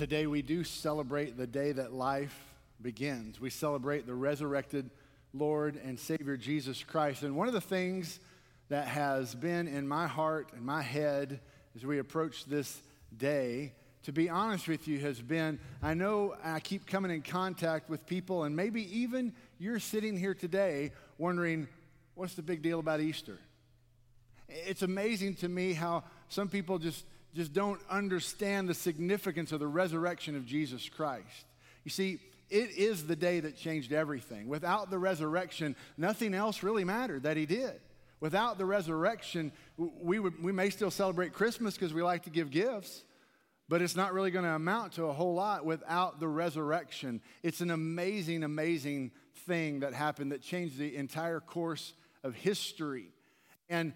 [0.00, 2.34] Today we do celebrate the day that life
[2.80, 3.38] begins.
[3.38, 4.88] We celebrate the resurrected
[5.34, 7.22] Lord and Savior Jesus Christ.
[7.22, 8.18] And one of the things
[8.70, 11.40] that has been in my heart and my head
[11.76, 12.80] as we approach this
[13.14, 13.74] day,
[14.04, 18.06] to be honest with you, has been I know I keep coming in contact with
[18.06, 21.68] people, and maybe even you're sitting here today wondering,
[22.14, 23.38] what's the big deal about Easter?
[24.48, 27.04] It's amazing to me how some people just
[27.34, 31.46] just don't understand the significance of the resurrection of Jesus Christ.
[31.84, 32.18] You see,
[32.50, 34.48] it is the day that changed everything.
[34.48, 37.80] Without the resurrection, nothing else really mattered that he did.
[38.18, 42.50] Without the resurrection, we, would, we may still celebrate Christmas because we like to give
[42.50, 43.04] gifts,
[43.68, 47.22] but it's not really going to amount to a whole lot without the resurrection.
[47.42, 49.12] It's an amazing, amazing
[49.46, 53.06] thing that happened that changed the entire course of history.
[53.70, 53.94] And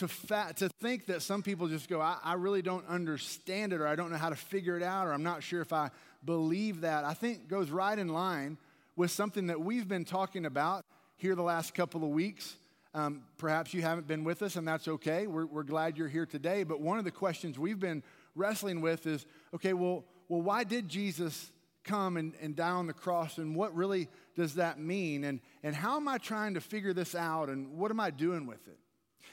[0.00, 3.82] to, fa- to think that some people just go, I, I really don't understand it,
[3.82, 5.90] or I don't know how to figure it out, or I'm not sure if I
[6.24, 8.56] believe that, I think goes right in line
[8.96, 12.56] with something that we've been talking about here the last couple of weeks.
[12.94, 15.26] Um, perhaps you haven't been with us, and that's okay.
[15.26, 16.64] We're, we're glad you're here today.
[16.64, 18.02] But one of the questions we've been
[18.34, 21.52] wrestling with is okay, well, well why did Jesus
[21.84, 25.24] come and, and die on the cross, and what really does that mean?
[25.24, 28.46] And, and how am I trying to figure this out, and what am I doing
[28.46, 28.78] with it?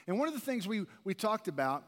[0.06, 1.84] And one of the things we, we talked about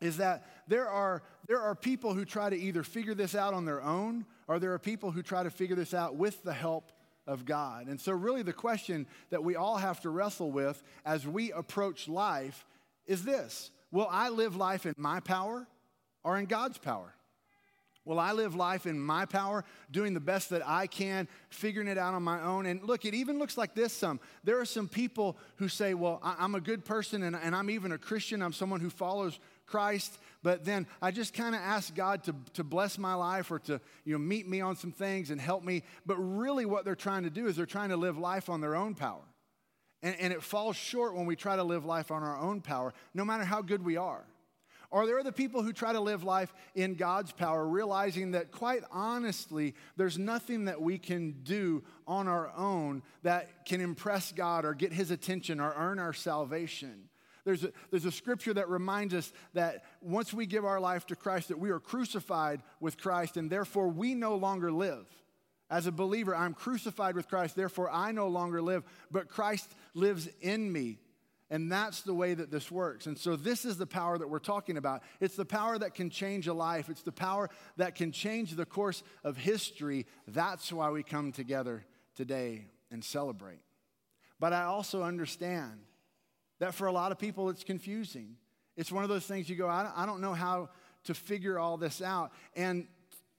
[0.00, 3.64] is that there are, there are people who try to either figure this out on
[3.64, 6.92] their own or there are people who try to figure this out with the help
[7.26, 7.86] of God.
[7.86, 12.08] And so, really, the question that we all have to wrestle with as we approach
[12.08, 12.66] life
[13.06, 15.66] is this Will I live life in my power
[16.22, 17.14] or in God's power?
[18.04, 21.96] Will I live life in my power, doing the best that I can, figuring it
[21.96, 22.66] out on my own?
[22.66, 24.20] And look, it even looks like this some.
[24.42, 27.92] There are some people who say, Well, I'm a good person and, and I'm even
[27.92, 28.42] a Christian.
[28.42, 32.64] I'm someone who follows Christ, but then I just kind of ask God to, to
[32.64, 35.82] bless my life or to you know, meet me on some things and help me.
[36.04, 38.76] But really, what they're trying to do is they're trying to live life on their
[38.76, 39.22] own power.
[40.02, 42.92] And, and it falls short when we try to live life on our own power,
[43.14, 44.26] no matter how good we are.
[44.94, 48.52] Or there are the people who try to live life in God's power, realizing that
[48.52, 54.64] quite honestly, there's nothing that we can do on our own that can impress God
[54.64, 57.08] or get his attention or earn our salvation.
[57.44, 61.16] There's a, there's a scripture that reminds us that once we give our life to
[61.16, 65.06] Christ, that we are crucified with Christ, and therefore we no longer live.
[65.68, 70.28] As a believer, I'm crucified with Christ, therefore I no longer live, but Christ lives
[70.40, 71.00] in me.
[71.54, 73.06] And that's the way that this works.
[73.06, 75.04] And so, this is the power that we're talking about.
[75.20, 78.66] It's the power that can change a life, it's the power that can change the
[78.66, 80.06] course of history.
[80.26, 81.84] That's why we come together
[82.16, 83.60] today and celebrate.
[84.40, 85.78] But I also understand
[86.58, 88.34] that for a lot of people, it's confusing.
[88.76, 90.70] It's one of those things you go, I don't know how
[91.04, 92.32] to figure all this out.
[92.56, 92.88] And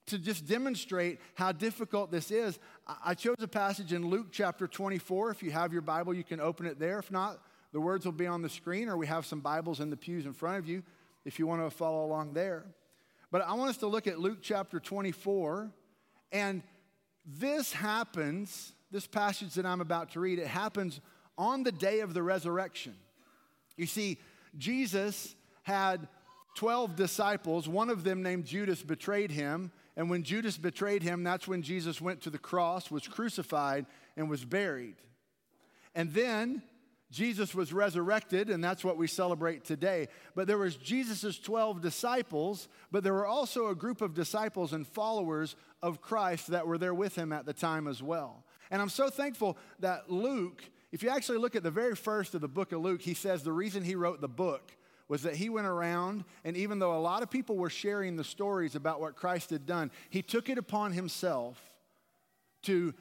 [0.06, 2.59] to just demonstrate how difficult this is,
[3.03, 5.32] I chose a passage in Luke chapter 24.
[5.32, 7.00] If you have your Bible, you can open it there.
[7.00, 7.42] If not,
[7.75, 10.25] the words will be on the screen, or we have some Bibles in the pews
[10.25, 10.81] in front of you
[11.25, 12.63] if you want to follow along there.
[13.31, 15.69] But I want us to look at Luke chapter 24.
[16.31, 16.64] And
[17.25, 21.02] this happens, this passage that I'm about to read, it happens
[21.38, 22.96] on the day of the resurrection.
[23.75, 24.19] You see,
[24.58, 26.08] Jesus had
[26.56, 27.68] 12 disciples.
[27.68, 29.69] One of them, named Judas, betrayed him.
[29.97, 33.85] And when Judas betrayed him, that's when Jesus went to the cross, was crucified,
[34.16, 34.96] and was buried.
[35.94, 36.64] And then
[37.12, 40.08] Jesus was resurrected, and that's what we celebrate today.
[40.36, 44.88] But there was Jesus' 12 disciples, but there were also a group of disciples and
[44.88, 48.44] followers of Christ that were there with him at the time as well.
[48.72, 52.42] And I'm so thankful that Luke, if you actually look at the very first of
[52.42, 54.76] the book of Luke, he says the reason he wrote the book
[55.08, 58.24] was that he went around, and even though a lot of people were sharing the
[58.24, 61.62] stories about what Christ had done, he took it upon himself
[62.64, 62.96] to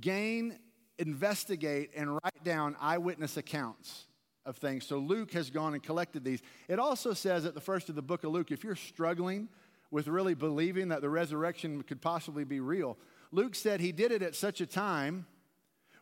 [0.00, 0.58] gain
[1.00, 4.06] investigate and write down eyewitness accounts
[4.46, 4.86] of things.
[4.86, 6.40] So Luke has gone and collected these.
[6.68, 9.48] It also says at the first of the book of Luke, if you're struggling
[9.90, 12.96] with really believing that the resurrection could possibly be real,
[13.32, 15.26] Luke said he did it at such a time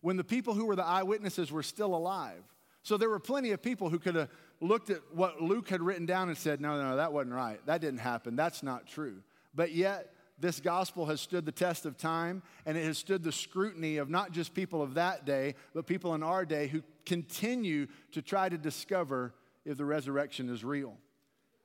[0.00, 2.42] when the people who were the eyewitnesses were still alive.
[2.82, 4.28] So there were plenty of people who could have
[4.60, 7.64] looked at what Luke had written down and said, no, no, that wasn't right.
[7.66, 8.36] That didn't happen.
[8.36, 9.22] That's not true.
[9.54, 13.32] But yet, this gospel has stood the test of time and it has stood the
[13.32, 17.86] scrutiny of not just people of that day, but people in our day who continue
[18.12, 20.96] to try to discover if the resurrection is real.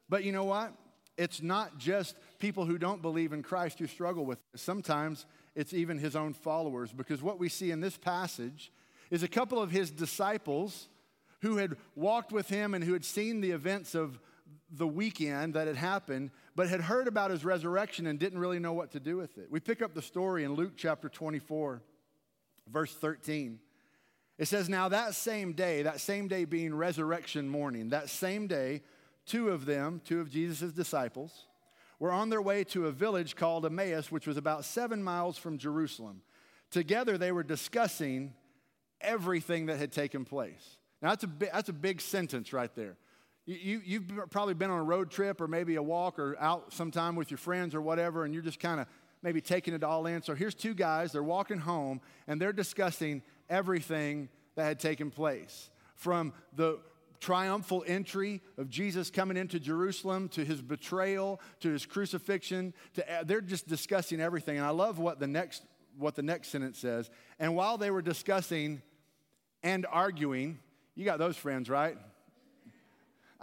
[0.09, 0.73] But you know what?
[1.17, 4.59] It's not just people who don't believe in Christ who struggle with it.
[4.59, 8.71] Sometimes it's even his own followers, because what we see in this passage
[9.11, 10.87] is a couple of his disciples
[11.41, 14.19] who had walked with him and who had seen the events of
[14.71, 18.73] the weekend that had happened, but had heard about his resurrection and didn't really know
[18.73, 19.47] what to do with it.
[19.49, 21.81] We pick up the story in Luke chapter 24,
[22.71, 23.59] verse 13.
[24.37, 28.81] It says, Now that same day, that same day being resurrection morning, that same day,
[29.25, 31.45] two of them, two of Jesus' disciples,
[31.99, 35.57] were on their way to a village called Emmaus, which was about seven miles from
[35.57, 36.21] Jerusalem.
[36.69, 38.33] Together, they were discussing
[38.99, 40.77] everything that had taken place.
[41.01, 42.97] Now, that's a, that's a big sentence right there.
[43.45, 46.71] You, you, have probably been on a road trip or maybe a walk or out
[46.71, 48.87] sometime with your friends or whatever, and you're just kind of
[49.21, 50.21] maybe taking it all in.
[50.21, 55.69] So here's two guys, they're walking home, and they're discussing everything that had taken place.
[55.95, 56.79] From the
[57.19, 63.23] triumphal entry of Jesus coming into Jerusalem to his betrayal to his crucifixion to uh,
[63.23, 64.57] they're just discussing everything.
[64.57, 65.63] And I love what the next
[65.97, 67.09] what the next sentence says.
[67.39, 68.81] And while they were discussing
[69.63, 70.59] and arguing
[70.95, 71.97] you got those friends right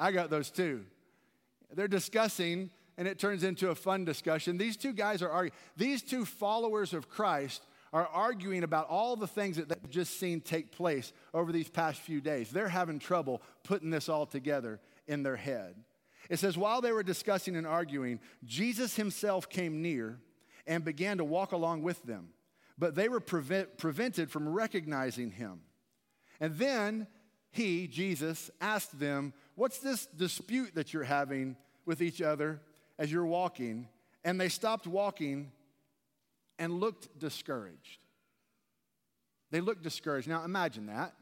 [0.01, 0.87] I got those too.
[1.73, 4.57] They're discussing, and it turns into a fun discussion.
[4.57, 5.57] These two guys are arguing.
[5.77, 10.41] These two followers of Christ are arguing about all the things that they've just seen
[10.41, 12.51] take place over these past few days.
[12.51, 15.75] They're having trouble putting this all together in their head.
[16.31, 20.19] It says, while they were discussing and arguing, Jesus himself came near
[20.67, 22.29] and began to walk along with them,
[22.79, 25.61] but they were prevent, prevented from recognizing him.
[26.39, 27.07] And then
[27.51, 32.61] he, Jesus, asked them, What's this dispute that you're having with each other
[32.99, 33.89] as you're walking?
[34.25, 35.51] And they stopped walking
[36.59, 37.99] and looked discouraged.
[39.51, 40.29] They looked discouraged.
[40.29, 41.15] Now imagine that.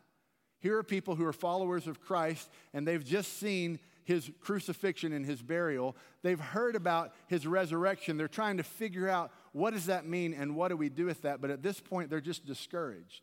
[0.60, 5.24] Here are people who are followers of Christ and they've just seen his crucifixion and
[5.24, 5.96] his burial.
[6.22, 8.16] They've heard about his resurrection.
[8.16, 11.22] They're trying to figure out what does that mean and what do we do with
[11.22, 11.40] that?
[11.40, 13.22] But at this point, they're just discouraged.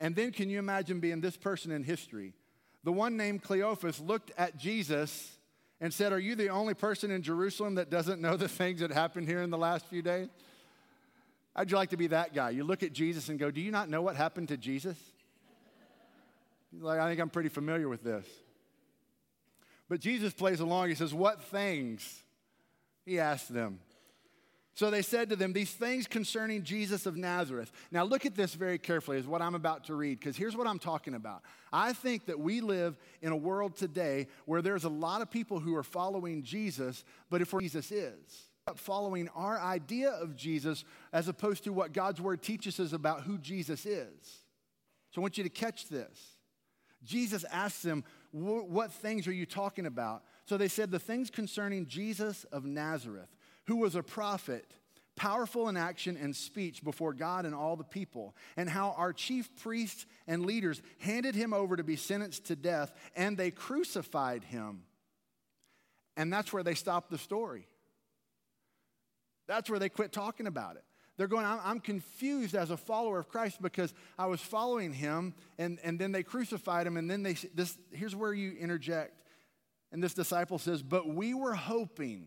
[0.00, 2.34] And then can you imagine being this person in history?
[2.82, 5.38] The one named Cleophas looked at Jesus
[5.80, 8.90] and said, Are you the only person in Jerusalem that doesn't know the things that
[8.90, 10.28] happened here in the last few days?
[11.56, 12.50] How'd you like to be that guy?
[12.50, 14.98] You look at Jesus and go, Do you not know what happened to Jesus?
[16.80, 18.26] like, I think I'm pretty familiar with this.
[19.88, 20.88] But Jesus plays along.
[20.88, 22.22] He says, What things?
[23.04, 23.80] He asked them.
[24.74, 27.70] So they said to them, These things concerning Jesus of Nazareth.
[27.92, 30.66] Now, look at this very carefully, is what I'm about to read, because here's what
[30.66, 31.42] I'm talking about.
[31.72, 35.60] I think that we live in a world today where there's a lot of people
[35.60, 41.64] who are following Jesus, but if Jesus is, following our idea of Jesus as opposed
[41.64, 44.40] to what God's word teaches us about who Jesus is.
[45.12, 46.36] So I want you to catch this.
[47.04, 50.24] Jesus asks them, What things are you talking about?
[50.46, 53.33] So they said, The things concerning Jesus of Nazareth
[53.66, 54.66] who was a prophet,
[55.16, 59.54] powerful in action and speech before God and all the people, and how our chief
[59.56, 64.82] priests and leaders handed him over to be sentenced to death, and they crucified him.
[66.16, 67.66] And that's where they stopped the story.
[69.46, 70.84] That's where they quit talking about it.
[71.16, 75.78] They're going, I'm, confused as a follower of Christ because I was following him and,
[75.84, 76.96] and then they crucified him.
[76.96, 79.22] And then they, this, here's where you interject.
[79.92, 82.26] And this disciple says, But we were hoping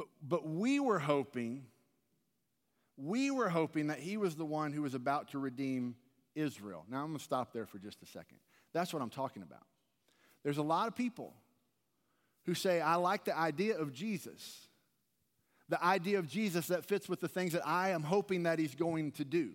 [0.00, 1.66] but, but we were hoping,
[2.96, 5.94] we were hoping that he was the one who was about to redeem
[6.34, 6.86] Israel.
[6.88, 8.38] Now I'm going to stop there for just a second.
[8.72, 9.66] That's what I'm talking about.
[10.42, 11.34] There's a lot of people
[12.46, 14.68] who say, I like the idea of Jesus,
[15.68, 18.74] the idea of Jesus that fits with the things that I am hoping that he's
[18.74, 19.50] going to do.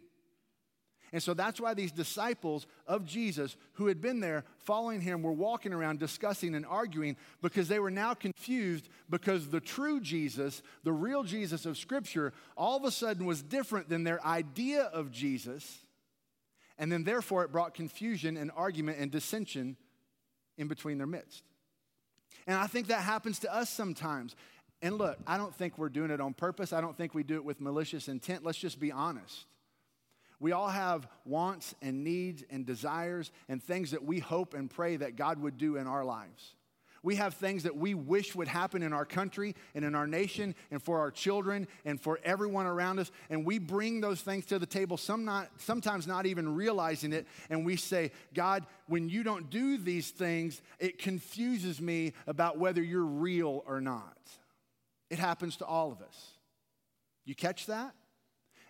[1.16, 5.32] And so that's why these disciples of Jesus who had been there following him were
[5.32, 10.92] walking around discussing and arguing because they were now confused because the true Jesus, the
[10.92, 15.86] real Jesus of Scripture, all of a sudden was different than their idea of Jesus.
[16.78, 19.78] And then therefore it brought confusion and argument and dissension
[20.58, 21.46] in between their midst.
[22.46, 24.36] And I think that happens to us sometimes.
[24.82, 26.74] And look, I don't think we're doing it on purpose.
[26.74, 28.44] I don't think we do it with malicious intent.
[28.44, 29.46] Let's just be honest.
[30.40, 34.98] We all have wants and needs and desires and things that we hope and pray
[34.98, 36.56] that God would do in our lives.
[37.06, 40.56] We have things that we wish would happen in our country and in our nation
[40.72, 43.12] and for our children and for everyone around us.
[43.30, 47.28] And we bring those things to the table, some not, sometimes not even realizing it.
[47.52, 52.82] And we say, God, when you don't do these things, it confuses me about whether
[52.82, 54.18] you're real or not.
[55.12, 56.32] It happens to all of us.
[57.24, 57.94] You catch that?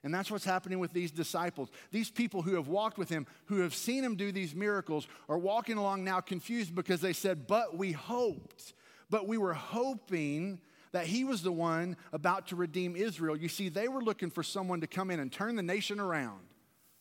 [0.05, 1.71] And that's what's happening with these disciples.
[1.89, 5.38] These people who have walked with him, who have seen him do these miracles, are
[5.38, 8.75] walking along now confused because they said, But we hoped.
[9.09, 10.59] But we were hoping
[10.91, 13.35] that he was the one about to redeem Israel.
[13.35, 16.41] You see, they were looking for someone to come in and turn the nation around.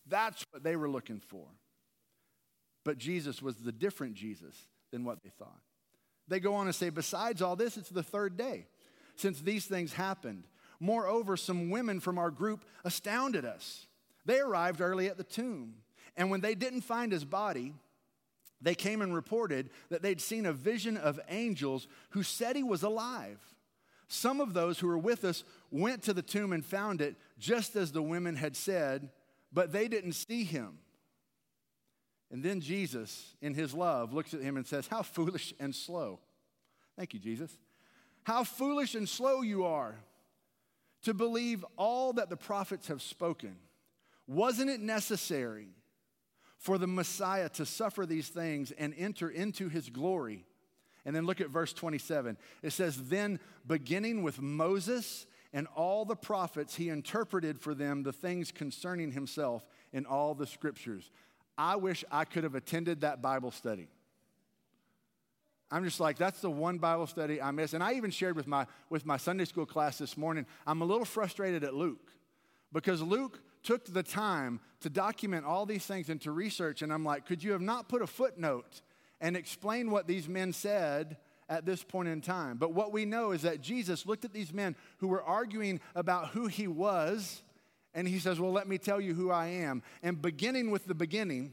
[0.06, 1.46] That's what they were looking for.
[2.87, 4.56] But Jesus was the different Jesus
[4.92, 5.61] than what they thought.
[6.26, 8.66] They go on and say, Besides all this, it's the third day
[9.16, 10.44] since these things happened.
[10.81, 13.87] Moreover, some women from our group astounded us.
[14.25, 15.75] They arrived early at the tomb,
[16.16, 17.75] and when they didn't find his body,
[18.61, 22.83] they came and reported that they'd seen a vision of angels who said he was
[22.83, 23.38] alive.
[24.09, 27.76] Some of those who were with us went to the tomb and found it just
[27.76, 29.11] as the women had said,
[29.52, 30.78] but they didn't see him.
[32.31, 36.21] And then Jesus, in his love, looks at him and says, How foolish and slow.
[36.97, 37.57] Thank you, Jesus.
[38.25, 39.97] How foolish and slow you are
[41.04, 43.56] to believe all that the prophets have spoken.
[44.26, 45.68] Wasn't it necessary
[46.58, 50.44] for the Messiah to suffer these things and enter into his glory?
[51.04, 52.38] And then look at verse 27.
[52.62, 58.12] It says, Then beginning with Moses and all the prophets, he interpreted for them the
[58.12, 61.11] things concerning himself in all the scriptures.
[61.58, 63.88] I wish I could have attended that Bible study.
[65.75, 67.75] I'm just like, that's the one Bible study I miss.
[67.75, 70.85] And I even shared with my, with my Sunday school class this morning, I'm a
[70.85, 72.12] little frustrated at Luke
[72.73, 76.83] because Luke took the time to document all these things and to research.
[76.83, 78.83] And I'm like, could you have not put a footnote
[79.21, 81.16] and explain what these men said
[81.49, 82.57] at this point in time?
[82.57, 86.28] But what we know is that Jesus looked at these men who were arguing about
[86.28, 87.43] who he was
[87.95, 89.83] and he says, Well, let me tell you who I am.
[90.04, 91.52] And beginning with the beginning,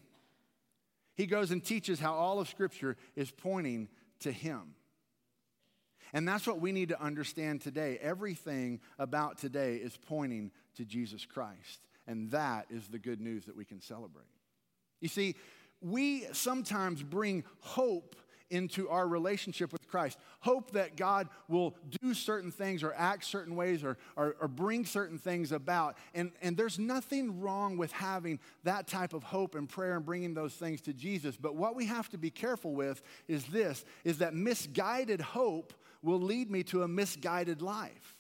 [1.16, 3.90] he goes and teaches how all of Scripture is pointing
[4.22, 4.76] to him.
[6.14, 7.98] And that's what we need to understand today.
[8.02, 11.80] Everything about today is pointing to Jesus Christ.
[12.08, 14.26] And that is the good news that we can celebrate.
[15.00, 15.36] You see,
[15.82, 18.16] we sometimes bring hope
[18.52, 20.20] into our relationship with Christ.
[20.42, 24.86] Hope that God will do certain things or act certain ways or, or, or, bring
[24.86, 25.98] certain things about.
[26.14, 30.34] And, and there's nothing wrong with having that type of hope and prayer and bringing
[30.34, 31.38] those things to Jesus.
[31.38, 36.22] But what we have to be careful with is this, is that misguided hope will
[36.22, 38.18] lead me to a misguided life.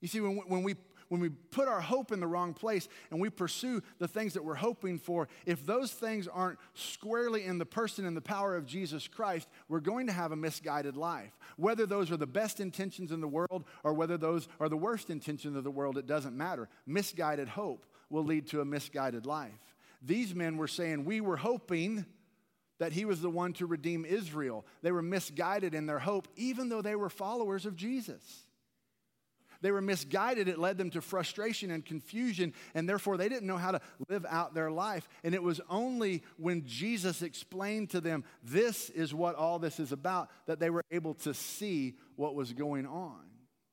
[0.00, 0.76] You see, when, when we
[1.08, 4.44] when we put our hope in the wrong place and we pursue the things that
[4.44, 8.66] we're hoping for, if those things aren't squarely in the person and the power of
[8.66, 11.36] Jesus Christ, we're going to have a misguided life.
[11.56, 15.10] Whether those are the best intentions in the world or whether those are the worst
[15.10, 16.68] intentions of the world, it doesn't matter.
[16.86, 19.52] Misguided hope will lead to a misguided life.
[20.02, 22.06] These men were saying, We were hoping
[22.78, 24.64] that he was the one to redeem Israel.
[24.82, 28.44] They were misguided in their hope, even though they were followers of Jesus.
[29.60, 30.48] They were misguided.
[30.48, 34.24] It led them to frustration and confusion, and therefore they didn't know how to live
[34.28, 35.08] out their life.
[35.24, 39.92] And it was only when Jesus explained to them, this is what all this is
[39.92, 43.20] about, that they were able to see what was going on.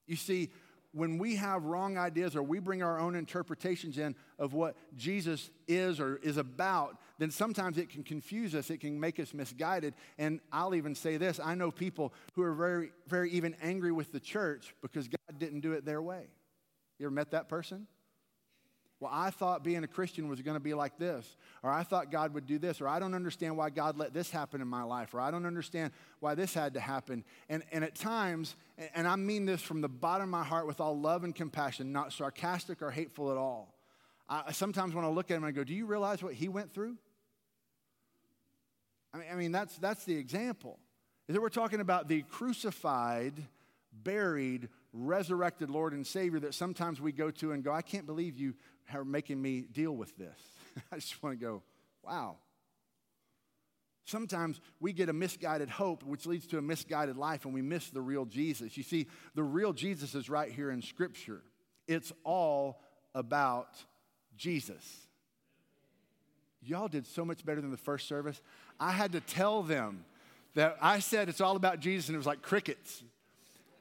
[0.07, 0.51] You see,
[0.95, 5.51] when we have wrong ideas or we bring our own interpretations in of what Jesus
[5.67, 8.69] is or is about, then sometimes it can confuse us.
[8.69, 9.93] It can make us misguided.
[10.17, 14.13] And I'll even say this I know people who are very, very even angry with
[14.13, 16.27] the church because God didn't do it their way.
[16.97, 17.87] You ever met that person?
[19.05, 22.09] Well, I thought being a Christian was going to be like this, or I thought
[22.09, 24.81] God would do this, or I don't understand why God let this happen in my
[24.81, 27.23] life, or I don't understand why this had to happen.
[27.47, 28.55] And, and at times,
[28.95, 31.91] and I mean this from the bottom of my heart with all love and compassion,
[31.91, 33.75] not sarcastic or hateful at all.
[34.27, 36.73] I, sometimes when I look at him, I go, Do you realize what he went
[36.73, 36.97] through?
[39.13, 40.79] I mean, I mean that's, that's the example.
[41.27, 43.35] Is that we're talking about the crucified,
[43.93, 48.35] buried, resurrected Lord and Savior that sometimes we go to and go, I can't believe
[48.35, 48.55] you
[48.93, 50.37] are making me deal with this.
[50.91, 51.63] I just want to go,
[52.03, 52.37] wow.
[54.05, 57.89] Sometimes we get a misguided hope, which leads to a misguided life, and we miss
[57.89, 58.77] the real Jesus.
[58.77, 61.41] You see, the real Jesus is right here in Scripture.
[61.87, 62.81] It's all
[63.15, 63.69] about
[64.37, 65.07] Jesus.
[66.61, 68.41] Y'all did so much better than the first service.
[68.79, 70.05] I had to tell them
[70.53, 73.03] that I said it's all about Jesus, and it was like crickets.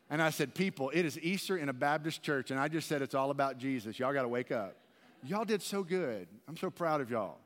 [0.09, 3.03] And I said, People, it is Easter in a Baptist church, and I just said
[3.03, 3.99] it's all about Jesus.
[3.99, 4.77] Y'all got to wake up.
[5.25, 6.29] Y'all did so good.
[6.47, 7.39] I'm so proud of y'all.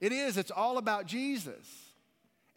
[0.00, 1.92] It is, it's all about Jesus.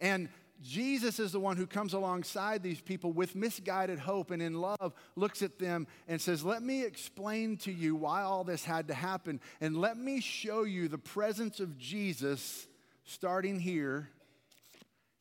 [0.00, 0.28] And
[0.62, 4.94] Jesus is the one who comes alongside these people with misguided hope and in love
[5.14, 8.94] looks at them and says, Let me explain to you why all this had to
[8.94, 12.66] happen, and let me show you the presence of Jesus
[13.04, 14.08] starting here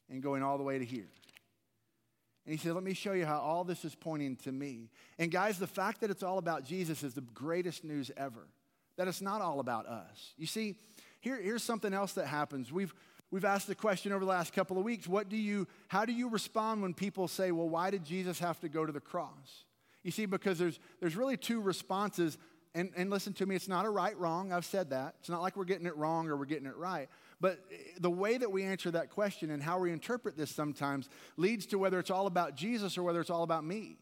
[0.09, 1.09] and going all the way to here.
[2.45, 4.89] And he said, Let me show you how all this is pointing to me.
[5.19, 8.47] And guys, the fact that it's all about Jesus is the greatest news ever.
[8.97, 10.33] That it's not all about us.
[10.37, 10.75] You see,
[11.19, 12.71] here, here's something else that happens.
[12.71, 12.93] We've
[13.31, 16.13] We've asked the question over the last couple of weeks, what do you how do
[16.13, 19.65] you respond when people say, "Well, why did Jesus have to go to the cross?"
[20.03, 22.37] You see, because there's there's really two responses
[22.75, 24.51] and, and listen to me, it's not a right wrong.
[24.51, 25.15] I've said that.
[25.21, 27.07] It's not like we're getting it wrong or we're getting it right.
[27.39, 31.09] But eh, the way that we answer that question and how we interpret this sometimes
[31.37, 33.97] leads to whether it's all about Jesus or whether it's all about me.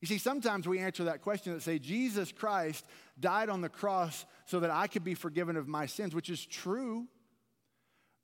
[0.00, 2.84] You see, sometimes we answer that question that say, Jesus Christ
[3.18, 6.44] died on the cross so that I could be forgiven of my sins, which is
[6.44, 7.06] true.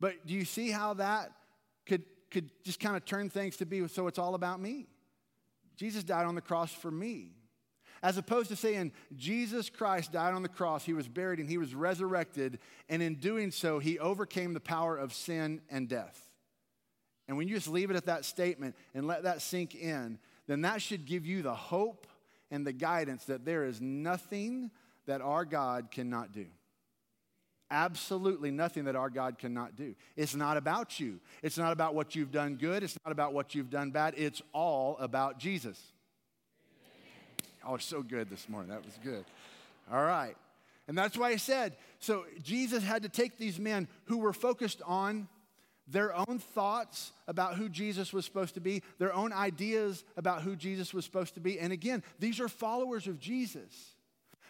[0.01, 1.33] But do you see how that
[1.87, 4.87] could, could just kind of turn things to be so it's all about me?
[5.77, 7.33] Jesus died on the cross for me.
[8.03, 11.57] As opposed to saying, Jesus Christ died on the cross, he was buried, and he
[11.57, 16.29] was resurrected, and in doing so, he overcame the power of sin and death.
[17.27, 20.63] And when you just leave it at that statement and let that sink in, then
[20.63, 22.07] that should give you the hope
[22.51, 24.71] and the guidance that there is nothing
[25.07, 26.47] that our God cannot do.
[27.71, 29.95] Absolutely nothing that our God cannot do.
[30.17, 31.19] It's not about you.
[31.43, 32.83] It's not about what you've done good.
[32.83, 34.15] It's not about what you've done bad.
[34.17, 35.81] It's all about Jesus.
[37.67, 38.71] Oh, so good this morning.
[38.71, 39.25] That was good.
[39.91, 40.37] All right.
[40.87, 44.83] And that's why I said so Jesus had to take these men who were focused
[44.85, 45.29] on
[45.87, 50.57] their own thoughts about who Jesus was supposed to be, their own ideas about who
[50.57, 51.59] Jesus was supposed to be.
[51.59, 53.95] And again, these are followers of Jesus.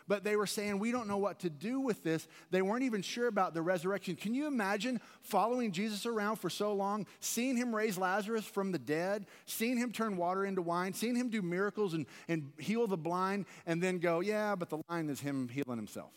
[0.07, 2.29] But they were saying, We don't know what to do with this.
[2.50, 4.17] They weren't even sure about the resurrection.
[4.17, 8.79] Can you imagine following Jesus around for so long, seeing him raise Lazarus from the
[8.79, 12.99] dead, seeing him turn water into wine, seeing him do miracles and, and heal the
[12.99, 16.12] blind, and then go, Yeah, but the line is him healing himself?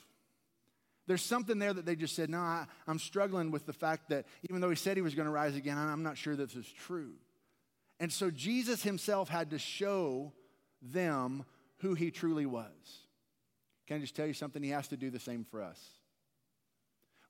[1.07, 4.25] There's something there that they just said, No, I, am struggling with the fact that
[4.49, 6.67] even though he said he was going to rise again, I'm not sure this is
[6.67, 7.13] true.
[7.99, 10.33] And so Jesus himself had to show
[10.81, 11.45] them
[11.77, 12.71] who he truly was.
[13.87, 14.61] Can I just tell you something?
[14.61, 15.79] He has to do the same for us.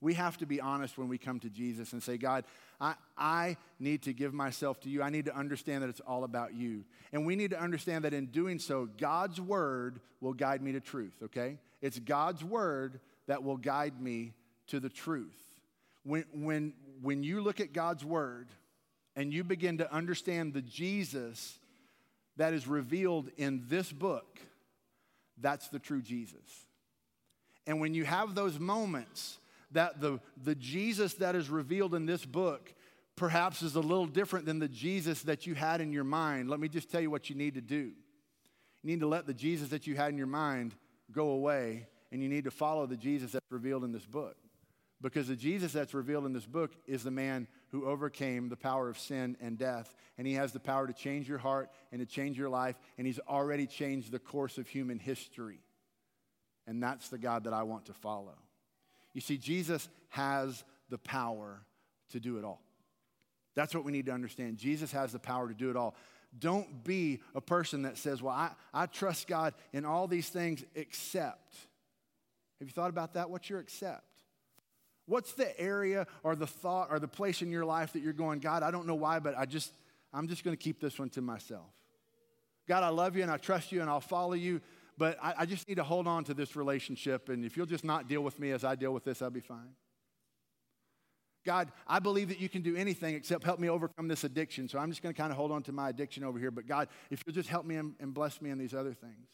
[0.00, 2.44] We have to be honest when we come to Jesus and say, God,
[2.80, 5.02] I, I need to give myself to you.
[5.02, 6.84] I need to understand that it's all about you.
[7.12, 10.80] And we need to understand that in doing so, God's word will guide me to
[10.80, 11.58] truth, okay?
[11.80, 14.32] It's God's word that will guide me
[14.66, 15.36] to the truth.
[16.02, 18.48] When, when, when you look at God's word
[19.14, 21.58] and you begin to understand the Jesus
[22.36, 24.40] that is revealed in this book,
[25.40, 26.66] that's the true Jesus.
[27.66, 29.38] And when you have those moments
[29.72, 32.72] that the, the Jesus that is revealed in this book
[33.14, 36.60] perhaps is a little different than the Jesus that you had in your mind, let
[36.60, 37.92] me just tell you what you need to do.
[38.82, 40.74] You need to let the Jesus that you had in your mind
[41.12, 44.36] go away and you need to follow the Jesus that's revealed in this book.
[45.00, 48.88] Because the Jesus that's revealed in this book is the man who overcame the power
[48.88, 49.94] of sin and death.
[50.16, 52.76] And he has the power to change your heart and to change your life.
[52.96, 55.60] And he's already changed the course of human history.
[56.66, 58.34] And that's the God that I want to follow.
[59.14, 61.62] You see, Jesus has the power
[62.10, 62.62] to do it all.
[63.54, 64.58] That's what we need to understand.
[64.58, 65.94] Jesus has the power to do it all.
[66.38, 70.64] Don't be a person that says, Well, I, I trust God in all these things
[70.74, 71.56] except.
[72.58, 73.30] Have you thought about that?
[73.30, 74.04] What's your accept?
[75.06, 78.40] What's the area or the thought or the place in your life that you're going,
[78.40, 79.72] God, I don't know why, but I just,
[80.12, 81.70] I'm just going to keep this one to myself.
[82.66, 84.60] God, I love you and I trust you and I'll follow you,
[84.98, 87.30] but I, I just need to hold on to this relationship.
[87.30, 89.40] And if you'll just not deal with me as I deal with this, I'll be
[89.40, 89.74] fine.
[91.46, 94.68] God, I believe that you can do anything except help me overcome this addiction.
[94.68, 96.50] So I'm just going to kind of hold on to my addiction over here.
[96.50, 99.26] But God, if you'll just help me and, and bless me in these other things.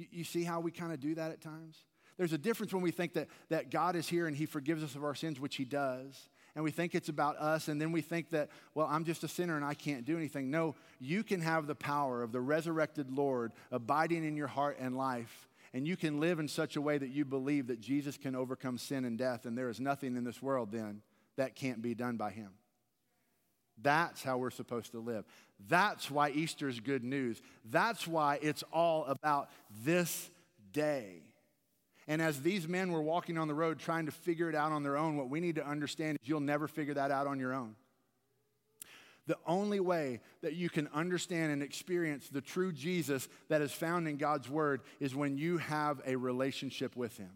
[0.00, 1.84] You, you see how we kind of do that at times?
[2.16, 4.94] There's a difference when we think that, that God is here and He forgives us
[4.94, 8.00] of our sins, which He does, and we think it's about us, and then we
[8.00, 10.50] think that, well, I'm just a sinner and I can't do anything.
[10.50, 14.96] No, you can have the power of the resurrected Lord abiding in your heart and
[14.96, 18.34] life, and you can live in such a way that you believe that Jesus can
[18.34, 21.02] overcome sin and death, and there is nothing in this world then
[21.36, 22.50] that can't be done by Him.
[23.82, 25.24] That's how we're supposed to live.
[25.68, 27.40] That's why Easter is good news.
[27.64, 29.50] That's why it's all about
[29.84, 30.30] this
[30.72, 31.22] day.
[32.08, 34.82] And as these men were walking on the road trying to figure it out on
[34.82, 37.52] their own, what we need to understand is you'll never figure that out on your
[37.52, 37.76] own.
[39.26, 44.08] The only way that you can understand and experience the true Jesus that is found
[44.08, 47.30] in God's Word is when you have a relationship with Him.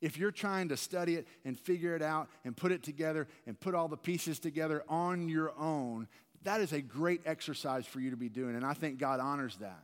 [0.00, 3.58] If you're trying to study it and figure it out and put it together and
[3.58, 6.08] put all the pieces together on your own,
[6.42, 8.56] that is a great exercise for you to be doing.
[8.56, 9.82] And I think God honors that.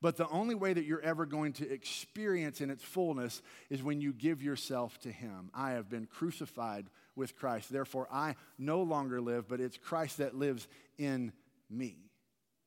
[0.00, 4.00] But the only way that you're ever going to experience in its fullness is when
[4.00, 5.50] you give yourself to Him.
[5.52, 7.70] I have been crucified with Christ.
[7.70, 11.32] Therefore, I no longer live, but it's Christ that lives in
[11.68, 11.96] me.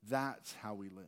[0.10, 1.06] That's how we live.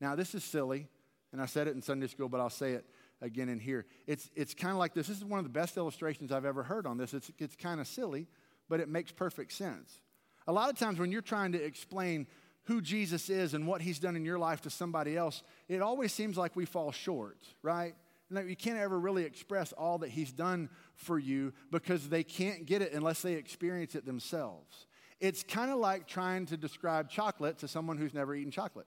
[0.00, 0.88] Now, this is silly,
[1.32, 2.86] and I said it in Sunday school, but I'll say it
[3.20, 3.86] again in here.
[4.06, 5.08] It's, it's kind of like this.
[5.08, 7.14] This is one of the best illustrations I've ever heard on this.
[7.14, 8.26] It's, it's kind of silly,
[8.68, 10.00] but it makes perfect sense.
[10.46, 12.26] A lot of times when you're trying to explain
[12.64, 16.12] who Jesus is and what he's done in your life to somebody else, it always
[16.12, 17.94] seems like we fall short, right?
[18.30, 22.82] you can't ever really express all that He's done for you because they can't get
[22.82, 24.86] it unless they experience it themselves.
[25.20, 28.86] It's kind of like trying to describe chocolate to someone who's never eaten chocolate.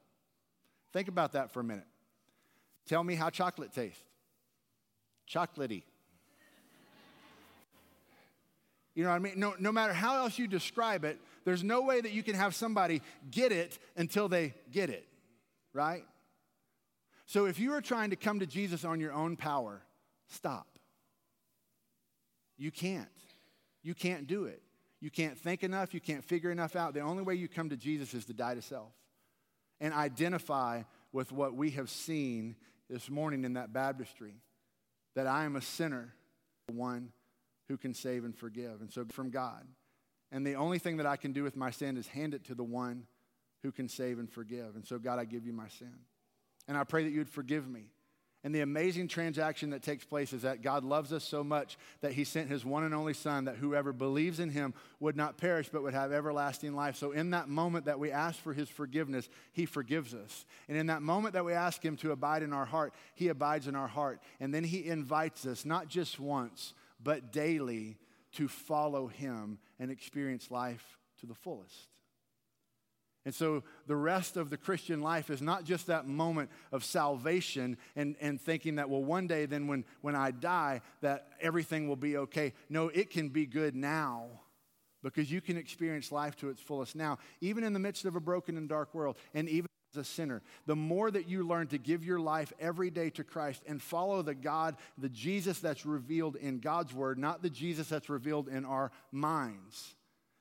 [0.94, 1.88] Think about that for a minute.
[2.86, 4.04] Tell me how chocolate tastes.
[5.32, 5.84] Chocolatey.
[8.94, 9.34] You know what I mean?
[9.38, 12.54] No, no matter how else you describe it, there's no way that you can have
[12.54, 15.08] somebody get it until they get it,
[15.74, 16.04] right?
[17.26, 19.82] So if you are trying to come to Jesus on your own power,
[20.28, 20.68] stop.
[22.58, 23.08] You can't.
[23.82, 24.62] You can't do it.
[25.00, 25.94] You can't think enough.
[25.94, 26.94] You can't figure enough out.
[26.94, 28.92] The only way you come to Jesus is to die to self
[29.80, 32.56] and identify with what we have seen
[32.90, 34.36] this morning in that baptistry
[35.16, 36.14] that I am a sinner,
[36.68, 37.12] the one
[37.68, 38.82] who can save and forgive.
[38.82, 39.66] And so from God.
[40.32, 42.56] And the only thing that I can do with my sin is hand it to
[42.56, 43.06] the one
[43.64, 44.76] who can save and forgive.
[44.76, 45.94] And so, God, I give you my sin.
[46.68, 47.88] And I pray that you would forgive me.
[48.44, 52.14] And the amazing transaction that takes place is that God loves us so much that
[52.14, 55.70] he sent his one and only Son, that whoever believes in him would not perish
[55.70, 56.96] but would have everlasting life.
[56.96, 60.46] So, in that moment that we ask for his forgiveness, he forgives us.
[60.68, 63.68] And in that moment that we ask him to abide in our heart, he abides
[63.68, 64.20] in our heart.
[64.40, 66.74] And then he invites us, not just once,
[67.04, 67.98] but daily,
[68.34, 71.91] to follow him and experience life to the fullest.
[73.26, 77.78] And so the rest of the Christian life is not just that moment of salvation
[77.96, 81.96] and, and thinking that, well, one day then when, when I die, that everything will
[81.96, 82.54] be okay.
[82.68, 84.26] No, it can be good now
[85.04, 88.20] because you can experience life to its fullest now, even in the midst of a
[88.20, 90.42] broken and dark world, and even as a sinner.
[90.66, 94.22] The more that you learn to give your life every day to Christ and follow
[94.22, 98.66] the God, the Jesus that's revealed in God's word, not the Jesus that's revealed in
[98.66, 99.96] our minds,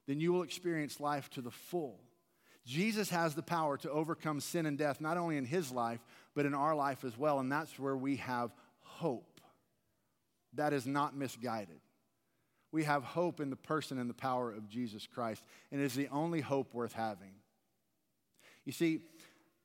[0.07, 2.01] then you will experience life to the full.
[2.71, 5.99] Jesus has the power to overcome sin and death, not only in his life,
[6.37, 7.41] but in our life as well.
[7.41, 8.53] And that's where we have
[8.83, 9.41] hope.
[10.53, 11.81] That is not misguided.
[12.71, 15.97] We have hope in the person and the power of Jesus Christ, and it is
[15.97, 17.33] the only hope worth having.
[18.65, 19.01] You see,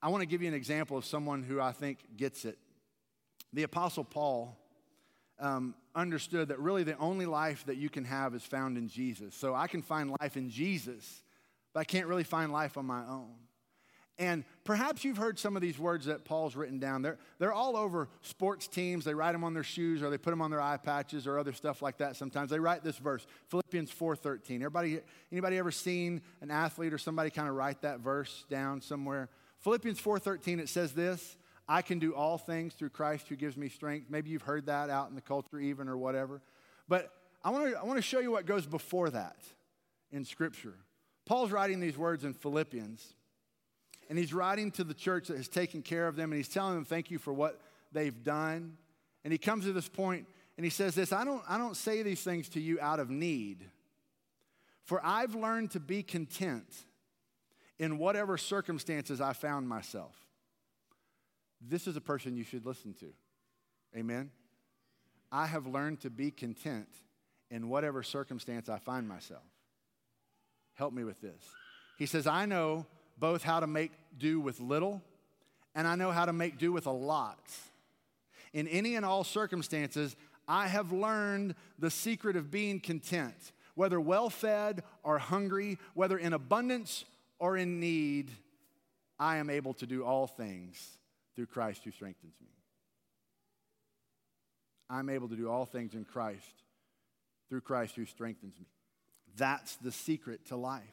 [0.01, 2.57] I want to give you an example of someone who I think gets it.
[3.53, 4.57] The Apostle Paul
[5.37, 9.35] um, understood that really the only life that you can have is found in Jesus.
[9.35, 11.21] So I can find life in Jesus
[11.75, 13.33] but I can't really find life on my own.
[14.17, 17.01] And perhaps you've heard some of these words that Paul's written down.
[17.01, 19.03] They're, they're all over sports teams.
[19.03, 21.37] They write them on their shoes or they put them on their eye patches or
[21.37, 22.49] other stuff like that sometimes.
[22.49, 24.55] They write this verse, Philippians 4.13.
[24.55, 25.01] Everybody,
[25.33, 29.27] anybody ever seen an athlete or somebody kind of write that verse down somewhere?
[29.59, 31.35] Philippians 4.13, it says this,
[31.67, 34.09] I can do all things through Christ who gives me strength.
[34.09, 36.41] Maybe you've heard that out in the culture even or whatever.
[36.87, 37.11] But
[37.43, 39.35] I want to I want to show you what goes before that
[40.09, 40.75] in Scripture.
[41.25, 43.13] Paul's writing these words in Philippians,
[44.09, 46.75] and he's writing to the church that has taken care of them, and he's telling
[46.75, 47.59] them thank you for what
[47.91, 48.77] they've done.
[49.23, 52.03] And he comes to this point and he says this I don't, I don't say
[52.03, 53.65] these things to you out of need,
[54.83, 56.67] for I've learned to be content
[57.77, 60.15] in whatever circumstances I found myself.
[61.59, 63.07] This is a person you should listen to.
[63.97, 64.29] Amen?
[65.31, 66.87] I have learned to be content
[67.49, 69.43] in whatever circumstance I find myself.
[70.75, 71.41] Help me with this.
[71.97, 72.85] He says, I know
[73.17, 75.01] both how to make do with little
[75.75, 77.51] and I know how to make do with a lot.
[78.53, 80.15] In any and all circumstances,
[80.47, 86.31] I have learned the secret of being content, whether well fed or hungry, whether in
[86.31, 87.03] abundance
[87.39, 88.31] or in need.
[89.19, 90.97] I am able to do all things
[91.35, 92.47] through Christ who strengthens me.
[94.89, 96.63] I'm able to do all things in Christ
[97.49, 98.65] through Christ who strengthens me.
[99.37, 100.83] That's the secret to life.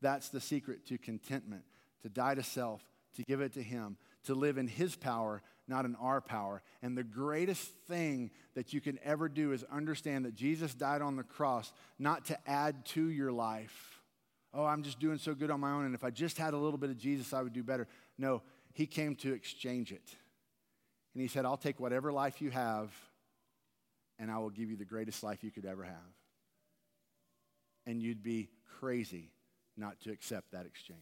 [0.00, 1.62] That's the secret to contentment,
[2.02, 2.82] to die to self,
[3.16, 6.62] to give it to Him, to live in His power, not in our power.
[6.82, 11.16] And the greatest thing that you can ever do is understand that Jesus died on
[11.16, 14.00] the cross not to add to your life.
[14.54, 16.58] Oh, I'm just doing so good on my own, and if I just had a
[16.58, 17.86] little bit of Jesus, I would do better.
[18.18, 18.42] No,
[18.74, 20.16] He came to exchange it.
[21.14, 22.92] And He said, I'll take whatever life you have,
[24.18, 26.21] and I will give you the greatest life you could ever have
[27.86, 28.48] and you'd be
[28.80, 29.32] crazy
[29.76, 31.00] not to accept that exchange.